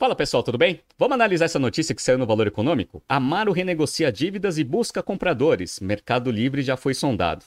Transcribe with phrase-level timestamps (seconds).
[0.00, 0.78] Fala pessoal, tudo bem?
[0.96, 3.02] Vamos analisar essa notícia que saiu no Valor Econômico?
[3.08, 5.80] Amaro renegocia dívidas e busca compradores.
[5.80, 7.44] Mercado Livre já foi sondado.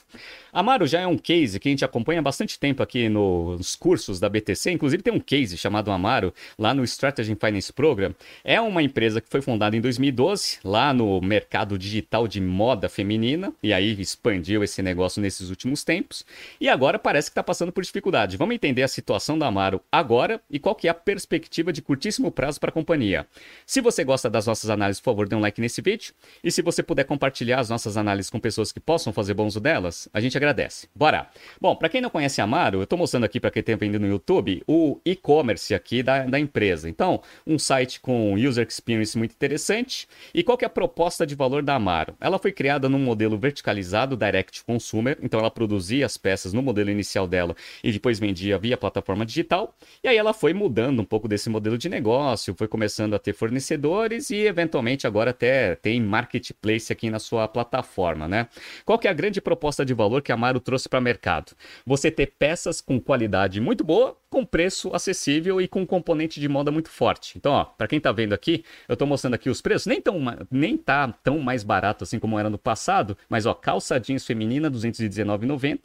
[0.52, 4.20] Amaro já é um case que a gente acompanha há bastante tempo aqui nos cursos
[4.20, 4.70] da BTC.
[4.70, 8.14] Inclusive tem um case chamado Amaro lá no Strategy Finance Program.
[8.44, 13.50] É uma empresa que foi fundada em 2012 lá no mercado digital de moda feminina
[13.62, 16.22] e aí expandiu esse negócio nesses últimos tempos.
[16.60, 18.36] E agora parece que está passando por dificuldade.
[18.36, 22.30] Vamos entender a situação da Amaro agora e qual que é a perspectiva de curtíssimo
[22.30, 23.24] prazo prazo para a companhia.
[23.64, 26.12] Se você gosta das nossas análises, por favor, dê um like nesse vídeo.
[26.42, 29.60] E se você puder compartilhar as nossas análises com pessoas que possam fazer bom uso
[29.60, 30.88] delas, a gente agradece.
[30.92, 31.28] Bora!
[31.60, 34.00] Bom, para quem não conhece a Amaro, eu estou mostrando aqui para quem tem vindo
[34.00, 36.88] no YouTube o e-commerce aqui da, da empresa.
[36.88, 40.08] Então, um site com user experience muito interessante.
[40.34, 42.16] E qual que é a proposta de valor da Amaro?
[42.20, 46.90] Ela foi criada num modelo verticalizado direct consumer, então ela produzia as peças no modelo
[46.90, 47.54] inicial dela
[47.84, 49.72] e depois vendia via plataforma digital.
[50.02, 53.18] E aí ela foi mudando um pouco desse modelo de negócio negócio, foi começando a
[53.18, 58.48] ter fornecedores e eventualmente agora até tem marketplace aqui na sua plataforma, né?
[58.84, 61.52] Qual que é a grande proposta de valor que a Amaro trouxe para o mercado?
[61.86, 66.70] Você ter peças com qualidade muito boa, com preço acessível e com componente de moda
[66.70, 67.36] muito forte.
[67.36, 70.18] Então, ó, para quem está vendo aqui, eu estou mostrando aqui os preços, nem tão
[70.50, 74.70] nem tá tão mais barato assim como era no passado, mas ó, calça jeans feminina
[74.70, 75.80] 219,90.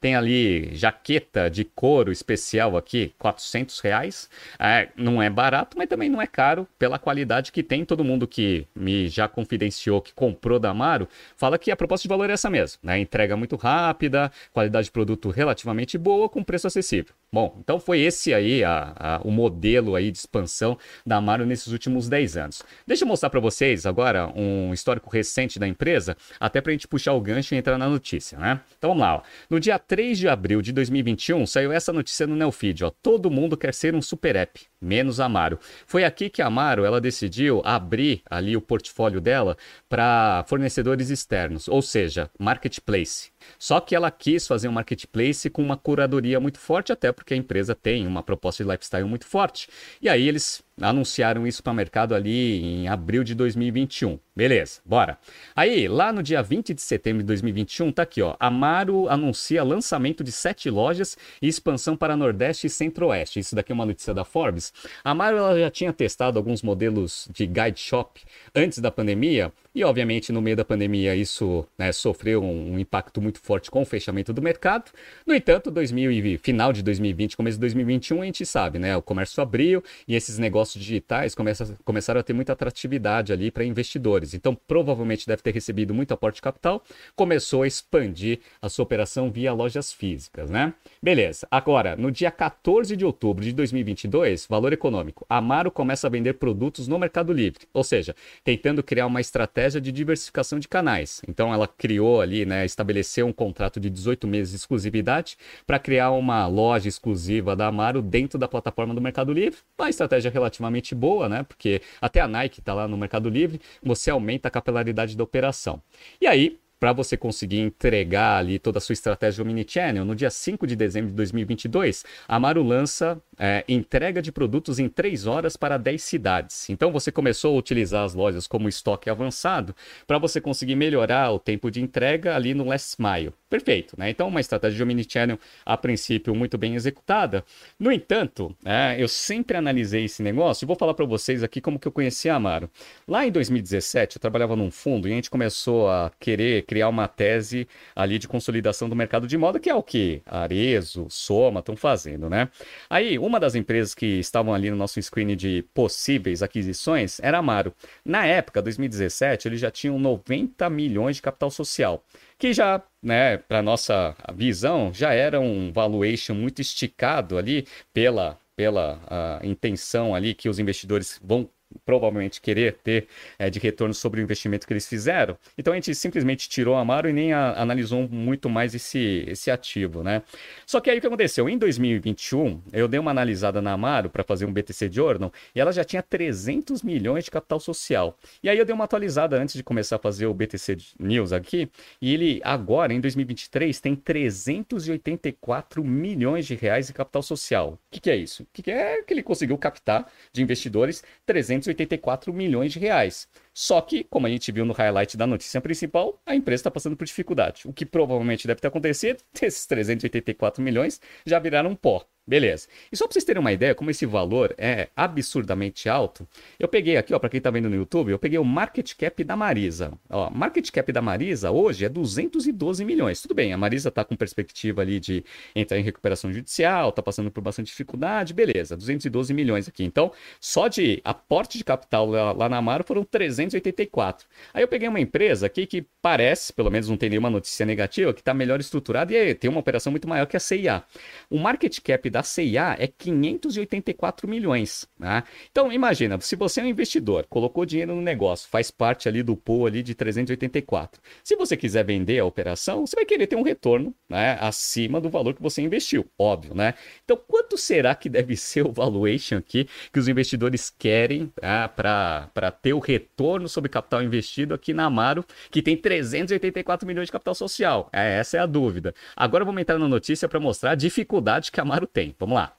[0.00, 4.28] Tem ali jaqueta de couro especial aqui, 400 reais.
[4.58, 7.84] É, não é barato, mas também não é caro pela qualidade que tem.
[7.84, 12.08] Todo mundo que me já confidenciou que comprou da Amaro fala que a proposta de
[12.08, 12.98] valor é essa mesmo, né?
[12.98, 17.14] Entrega muito rápida, qualidade de produto relativamente boa com preço acessível.
[17.36, 21.70] Bom, então foi esse aí a, a, o modelo aí de expansão da Amaro nesses
[21.70, 22.62] últimos 10 anos.
[22.86, 26.88] Deixa eu mostrar para vocês agora um histórico recente da empresa, até para a gente
[26.88, 28.62] puxar o gancho e entrar na notícia, né?
[28.78, 29.16] Então vamos lá.
[29.16, 29.22] Ó.
[29.50, 32.90] No dia 3 de abril de 2021 saiu essa notícia no Neofeed, ó.
[33.02, 35.58] Todo mundo quer ser um super app, menos Amaro.
[35.86, 39.58] Foi aqui que a Amaro ela decidiu abrir ali o portfólio dela
[39.90, 43.35] para fornecedores externos, ou seja, marketplace.
[43.58, 47.36] Só que ela quis fazer um marketplace com uma curadoria muito forte, até porque a
[47.36, 49.68] empresa tem uma proposta de lifestyle muito forte.
[50.00, 54.18] E aí eles anunciaram isso para o mercado ali em abril de 2021.
[54.36, 55.18] Beleza, bora.
[55.54, 58.36] Aí, lá no dia 20 de setembro de 2021, tá aqui, ó.
[58.38, 63.40] Amaro anuncia lançamento de sete lojas e expansão para Nordeste e Centro-Oeste.
[63.40, 64.74] Isso daqui é uma notícia da Forbes.
[65.02, 68.20] Amaro ela já tinha testado alguns modelos de guide shop
[68.54, 73.20] antes da pandemia, e obviamente no meio da pandemia isso né, sofreu um, um, impacto
[73.20, 74.90] muito forte com o fechamento do mercado.
[75.26, 78.96] No entanto, 2000 final de 2020, começo de 2021, a gente sabe, né?
[78.96, 83.50] O comércio abriu e esses negócios negócios digitais começa, começaram a ter muita atratividade ali
[83.50, 84.34] para investidores.
[84.34, 86.82] Então, provavelmente deve ter recebido muito aporte de capital,
[87.14, 90.74] começou a expandir a sua operação via lojas físicas, né?
[91.00, 91.46] Beleza.
[91.50, 96.88] Agora, no dia 14 de outubro de 2022, valor econômico, Amaro começa a vender produtos
[96.88, 101.22] no Mercado Livre, ou seja, tentando criar uma estratégia de diversificação de canais.
[101.28, 106.10] Então, ela criou ali, né, estabeleceu um contrato de 18 meses de exclusividade para criar
[106.10, 109.58] uma loja exclusiva da Amaro dentro da plataforma do Mercado Livre.
[109.78, 111.42] Uma estratégia relativamente relativamente boa, né?
[111.42, 115.80] Porque até a Nike está lá no Mercado Livre, você aumenta a capilaridade da operação.
[116.20, 120.66] E aí, para você conseguir entregar ali toda a sua estratégia Omnichannel, no dia 5
[120.66, 125.78] de dezembro de 2022, a Amaro lança é, entrega de produtos em 3 horas para
[125.78, 126.68] 10 cidades.
[126.68, 129.74] Então você começou a utilizar as lojas como estoque avançado
[130.06, 133.32] para você conseguir melhorar o tempo de entrega ali no last mile.
[133.48, 134.10] Perfeito, né?
[134.10, 137.44] Então uma estratégia de Omnichannel a princípio muito bem executada.
[137.78, 141.78] No entanto, é, eu sempre analisei esse negócio e vou falar para vocês aqui como
[141.78, 142.68] que eu conheci a Amaro.
[143.06, 147.06] Lá em 2017 eu trabalhava num fundo e a gente começou a querer criar uma
[147.06, 151.76] tese ali de consolidação do mercado de moda, que é o que Arezo, Soma estão
[151.76, 152.48] fazendo, né?
[152.90, 157.40] Aí, uma das empresas que estavam ali no nosso screen de possíveis aquisições era a
[157.40, 157.72] Amaro.
[158.04, 162.04] Na época, 2017, eles já tinham 90 milhões de capital social,
[162.38, 169.38] que já, né, para nossa visão, já era um valuation muito esticado ali pela pela
[169.44, 171.46] intenção ali que os investidores vão
[171.84, 173.08] provavelmente querer ter
[173.38, 175.36] é, de retorno sobre o investimento que eles fizeram.
[175.56, 179.50] Então a gente simplesmente tirou a Amaro e nem a, analisou muito mais esse, esse
[179.50, 180.22] ativo, né?
[180.66, 181.48] Só que aí o que aconteceu?
[181.48, 185.72] Em 2021, eu dei uma analisada na Amaro para fazer um BTC Journal e ela
[185.72, 188.16] já tinha 300 milhões de capital social.
[188.42, 191.68] E aí eu dei uma atualizada antes de começar a fazer o BTC News aqui
[192.00, 197.74] e ele agora, em 2023, tem 384 milhões de reais de capital social.
[197.74, 198.42] O que, que é isso?
[198.42, 203.28] O que, que é que ele conseguiu captar de investidores 300 384 milhões de reais.
[203.52, 206.96] Só que, como a gente viu no highlight da notícia principal, a empresa está passando
[206.96, 207.62] por dificuldade.
[207.66, 212.06] O que provavelmente deve ter acontecido, esses 384 milhões já viraram pó.
[212.26, 212.66] Beleza.
[212.90, 216.26] E só para vocês terem uma ideia como esse valor é absurdamente alto,
[216.58, 219.22] eu peguei aqui, ó, para quem tá vendo no YouTube, eu peguei o market cap
[219.22, 219.92] da Marisa.
[220.10, 223.22] Ó, market cap da Marisa hoje é 212 milhões.
[223.22, 225.24] Tudo bem, a Marisa tá com perspectiva ali de
[225.54, 229.84] entrar em recuperação judicial, tá passando por bastante dificuldade, beleza, 212 milhões aqui.
[229.84, 234.26] Então, só de aporte de capital lá, lá na Amaro foram 384.
[234.52, 238.14] Aí eu peguei uma empresa aqui que parece, pelo menos não tem nenhuma notícia negativa,
[238.14, 240.84] que tá melhor estruturada e tem uma operação muito maior que a CIA.
[241.28, 244.86] O market cap da CIA é 584 milhões.
[244.96, 245.24] Né?
[245.50, 249.34] Então, imagina, se você é um investidor, colocou dinheiro no negócio, faz parte ali do
[249.34, 251.02] pool ali de 384.
[251.24, 255.10] Se você quiser vender a operação, você vai querer ter um retorno né, acima do
[255.10, 256.74] valor que você investiu, óbvio, né?
[257.04, 262.52] Então, quanto será que deve ser o valuation aqui que os investidores querem tá, para
[262.62, 267.34] ter o retorno sobre capital investido aqui na Amaro, que tem 384 milhões de capital
[267.34, 267.88] social?
[267.92, 268.94] É, essa é a dúvida.
[269.16, 272.14] Agora vamos entrar na notícia para mostrar a dificuldade que a Amaro tem.
[272.18, 272.52] Vamos lá.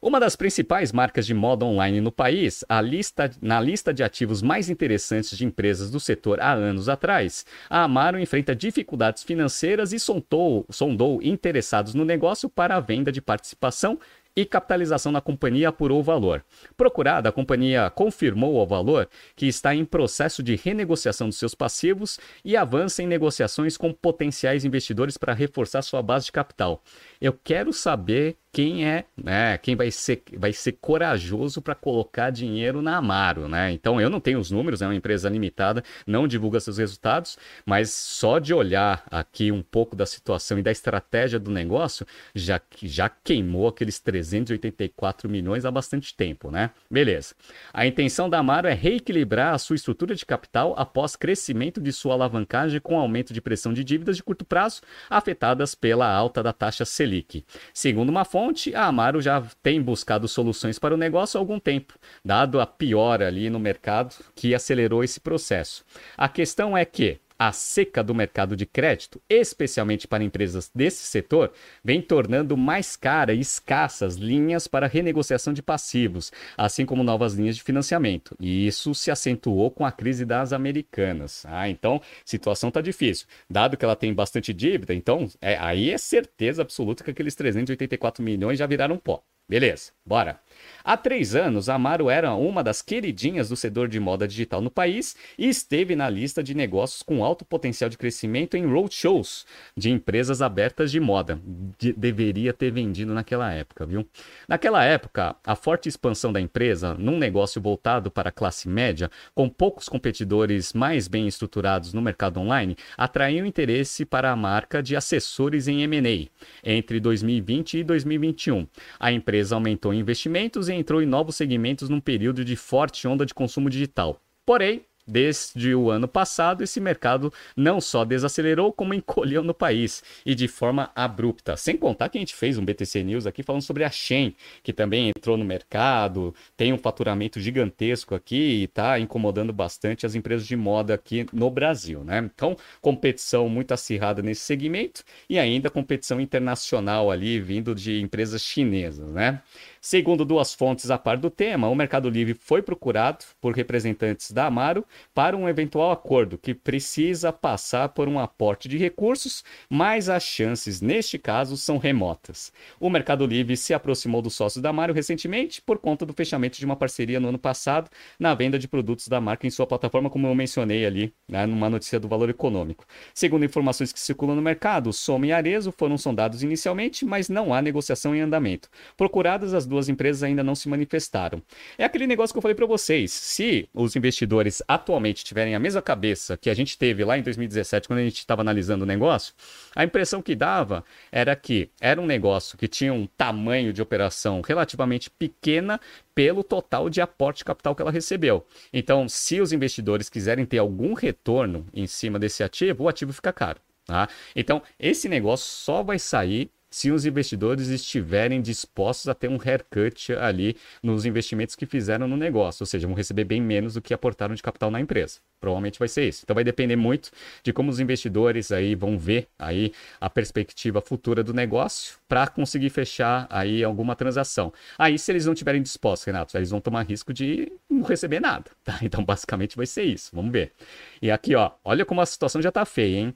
[0.00, 4.70] Uma das principais marcas de moda online no país, lista, na lista de ativos mais
[4.70, 10.64] interessantes de empresas do setor há anos atrás, a Amaro enfrenta dificuldades financeiras e sondou,
[10.70, 13.98] sondou interessados no negócio para a venda de participação
[14.38, 16.44] e capitalização na companhia apurou o valor.
[16.76, 22.20] Procurada, a companhia confirmou ao valor que está em processo de renegociação dos seus passivos
[22.44, 26.84] e avança em negociações com potenciais investidores para reforçar sua base de capital.
[27.20, 32.80] Eu quero saber quem é, né, quem vai ser, vai ser corajoso para colocar dinheiro
[32.80, 33.70] na Amaro, né?
[33.70, 37.92] Então eu não tenho os números, é uma empresa limitada, não divulga seus resultados, mas
[37.92, 43.08] só de olhar aqui um pouco da situação e da estratégia do negócio, já já
[43.08, 46.70] queimou aqueles 384 milhões há bastante tempo, né?
[46.90, 47.34] Beleza.
[47.72, 52.14] A intenção da Amaro é reequilibrar a sua estrutura de capital após crescimento de sua
[52.14, 54.80] alavancagem com aumento de pressão de dívidas de curto prazo
[55.10, 57.44] afetadas pela alta da taxa Selic.
[57.72, 61.58] Segundo uma fonte fonte, a Amaro já tem buscado soluções para o negócio há algum
[61.58, 61.94] tempo,
[62.24, 65.84] dado a piora ali no mercado que acelerou esse processo.
[66.16, 71.52] A questão é que a seca do mercado de crédito, especialmente para empresas desse setor,
[71.84, 77.56] vem tornando mais cara e escassas linhas para renegociação de passivos, assim como novas linhas
[77.56, 78.36] de financiamento.
[78.40, 81.46] E isso se acentuou com a crise das americanas.
[81.46, 83.26] Ah, então, situação está difícil.
[83.48, 88.22] Dado que ela tem bastante dívida, então é, aí é certeza absoluta que aqueles 384
[88.22, 89.22] milhões já viraram pó.
[89.48, 90.38] Beleza, bora.
[90.84, 95.16] Há três anos, Amaro era uma das queridinhas do setor de moda digital no país
[95.38, 99.46] e esteve na lista de negócios com alto potencial de crescimento em roadshows
[99.76, 101.40] de empresas abertas de moda.
[101.78, 104.06] De deveria ter vendido naquela época, viu?
[104.46, 109.48] Naquela época, a forte expansão da empresa num negócio voltado para a classe média, com
[109.48, 115.68] poucos competidores mais bem estruturados no mercado online, atraiu interesse para a marca de assessores
[115.68, 116.28] em M&A.
[116.64, 118.66] Entre 2020 e 2021,
[118.98, 123.34] a empresa aumentou investimentos e entrou em novos segmentos num período de forte onda de
[123.34, 124.20] consumo digital.
[124.44, 130.34] Porém, Desde o ano passado, esse mercado não só desacelerou, como encolheu no país e
[130.34, 131.56] de forma abrupta.
[131.56, 134.70] Sem contar que a gente fez um BTC News aqui falando sobre a Shen, que
[134.70, 140.46] também entrou no mercado, tem um faturamento gigantesco aqui e está incomodando bastante as empresas
[140.46, 142.18] de moda aqui no Brasil, né?
[142.18, 149.10] Então, competição muito acirrada nesse segmento e ainda competição internacional ali vindo de empresas chinesas,
[149.10, 149.40] né?
[149.80, 154.46] Segundo duas fontes a par do tema, o Mercado Livre foi procurado por representantes da
[154.46, 160.24] Amaro para um eventual acordo que precisa passar por um aporte de recursos, mas as
[160.24, 162.52] chances neste caso são remotas.
[162.80, 166.64] O Mercado Livre se aproximou dos sócios da Amaro recentemente por conta do fechamento de
[166.64, 170.26] uma parceria no ano passado na venda de produtos da marca em sua plataforma, como
[170.26, 172.84] eu mencionei ali né, numa notícia do valor econômico.
[173.14, 177.62] Segundo informações que circulam no mercado, Soma e Arezo foram sondados inicialmente, mas não há
[177.62, 178.68] negociação em andamento.
[178.96, 181.42] Procuradas as duas empresas ainda não se manifestaram.
[181.76, 183.12] É aquele negócio que eu falei para vocês.
[183.12, 187.86] Se os investidores atualmente tiverem a mesma cabeça que a gente teve lá em 2017,
[187.86, 189.34] quando a gente estava analisando o negócio,
[189.76, 190.82] a impressão que dava
[191.12, 195.78] era que era um negócio que tinha um tamanho de operação relativamente pequena
[196.14, 198.46] pelo total de aporte capital que ela recebeu.
[198.72, 203.32] Então, se os investidores quiserem ter algum retorno em cima desse ativo, o ativo fica
[203.32, 203.60] caro.
[203.86, 204.08] Tá?
[204.36, 210.12] Então, esse negócio só vai sair se os investidores estiverem dispostos a ter um haircut
[210.14, 213.94] ali nos investimentos que fizeram no negócio, ou seja, vão receber bem menos do que
[213.94, 215.18] aportaram de capital na empresa.
[215.40, 216.22] Provavelmente vai ser isso.
[216.24, 217.10] Então vai depender muito
[217.42, 222.70] de como os investidores aí vão ver aí a perspectiva futura do negócio para conseguir
[222.70, 224.52] fechar aí alguma transação.
[224.76, 228.50] Aí se eles não estiverem dispostos, Renato, eles vão tomar risco de não receber nada,
[228.64, 228.78] tá?
[228.88, 230.10] Então basicamente vai ser isso.
[230.12, 230.52] Vamos ver.
[231.00, 233.14] E aqui, ó, olha como a situação já tá feia, hein?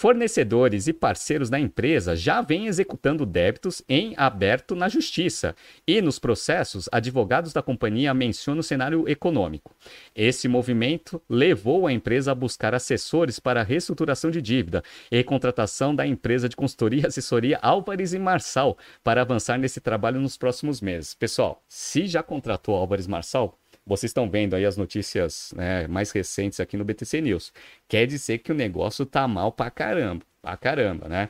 [0.00, 5.54] Fornecedores e parceiros da empresa já vêm executando débitos em aberto na justiça
[5.86, 9.76] e nos processos, advogados da companhia mencionam o cenário econômico.
[10.16, 15.94] Esse movimento levou a empresa a buscar assessores para a reestruturação de dívida e contratação
[15.94, 20.80] da empresa de consultoria e assessoria Álvares e Marçal para avançar nesse trabalho nos próximos
[20.80, 21.12] meses.
[21.12, 23.59] Pessoal, se já contratou Álvares Marçal,
[23.90, 27.52] vocês estão vendo aí as notícias né, mais recentes aqui no BTC News.
[27.88, 30.24] Quer dizer que o negócio tá mal pra caramba.
[30.40, 31.28] Pra caramba, né?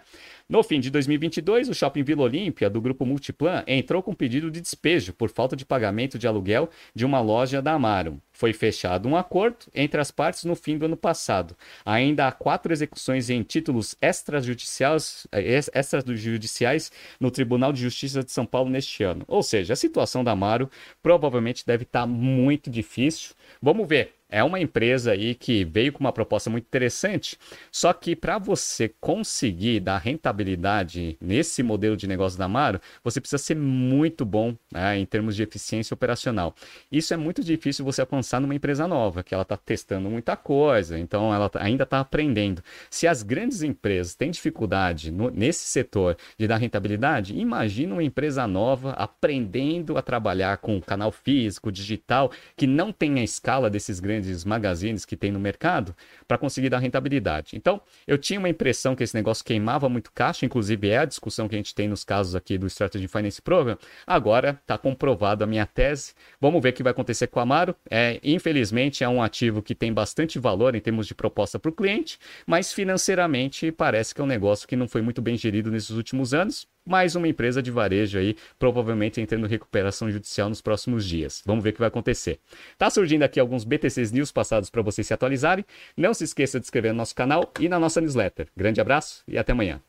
[0.50, 4.61] No fim de 2022, o Shopping Vila Olímpia, do grupo Multiplan, entrou com pedido de
[4.61, 8.21] despejo por falta de pagamento de aluguel de uma loja da Amaro.
[8.33, 11.57] Foi fechado um acordo entre as partes no fim do ano passado.
[11.87, 16.90] Ainda há quatro execuções em títulos extrajudiciais, eh, extrajudiciais
[17.21, 19.25] no Tribunal de Justiça de São Paulo neste ano.
[19.28, 20.69] Ou seja, a situação da Amaro
[21.00, 23.37] provavelmente deve estar muito difícil.
[23.62, 27.37] Vamos ver é uma empresa aí que veio com uma proposta muito interessante,
[27.71, 33.43] só que para você conseguir dar rentabilidade nesse modelo de negócio da Amaro, você precisa
[33.43, 36.55] ser muito bom né, em termos de eficiência operacional.
[36.91, 40.99] Isso é muito difícil você alcançar numa empresa nova, que ela está testando muita coisa,
[40.99, 42.63] então ela tá, ainda está aprendendo.
[42.89, 48.47] Se as grandes empresas têm dificuldade no, nesse setor de dar rentabilidade, imagina uma empresa
[48.47, 54.20] nova aprendendo a trabalhar com canal físico, digital, que não tem a escala desses grandes
[54.21, 55.95] grandes magazines que tem no mercado
[56.29, 57.57] para conseguir dar rentabilidade.
[57.57, 61.49] Então, eu tinha uma impressão que esse negócio queimava muito caixa, inclusive é a discussão
[61.49, 63.79] que a gente tem nos casos aqui do Strategy Finance Program.
[64.07, 66.12] Agora está comprovado a minha tese.
[66.41, 67.75] Vamos ver o que vai acontecer com o Amaro.
[67.91, 71.73] É, infelizmente, é um ativo que tem bastante valor em termos de proposta para o
[71.73, 75.91] cliente, mas financeiramente parece que é um negócio que não foi muito bem gerido nesses
[75.91, 81.05] últimos anos mais uma empresa de varejo aí, provavelmente entrando em recuperação judicial nos próximos
[81.05, 81.43] dias.
[81.47, 82.41] Vamos ver o que vai acontecer.
[82.79, 85.65] Tá surgindo aqui alguns BTCs News passados para vocês se atualizarem.
[85.97, 88.49] Não se esqueça de inscrever no nosso canal e na nossa newsletter.
[88.57, 89.81] Grande abraço e até amanhã.